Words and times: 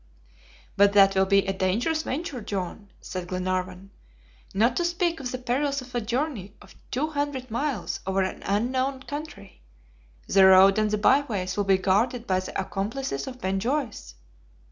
"But 0.77 0.93
that 0.93 1.13
will 1.13 1.27
be 1.27 1.45
a 1.45 1.53
dangerous 1.53 2.01
venture, 2.01 2.41
John," 2.41 2.89
said 3.01 3.27
Glenarvan. 3.27 3.91
"Not 4.51 4.75
to 4.77 4.83
speak 4.83 5.19
of 5.19 5.31
the 5.31 5.37
perils 5.37 5.79
of 5.83 5.93
a 5.93 6.01
journey 6.01 6.55
of 6.59 6.73
two 6.89 7.09
hundred 7.11 7.51
miles 7.51 7.99
over 8.07 8.23
an 8.23 8.41
unknown 8.47 9.03
country, 9.03 9.61
the 10.27 10.47
road 10.47 10.79
and 10.79 10.89
the 10.89 10.97
by 10.97 11.21
ways 11.21 11.55
will 11.55 11.65
be 11.65 11.77
guarded 11.77 12.25
by 12.25 12.39
the 12.39 12.59
accomplices 12.59 13.27
of 13.27 13.39
Ben 13.41 13.59
Joyce." 13.59 14.15